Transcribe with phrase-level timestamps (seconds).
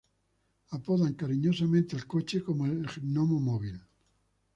[0.71, 3.79] Apodan cariñosamente al coche como el Gnomo-móvil.